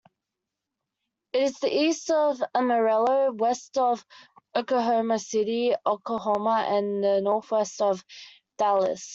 [1.31, 4.03] It is east of Amarillo, west of
[4.55, 8.03] Oklahoma City, Oklahoma, and northwest of
[8.57, 9.07] Dallas.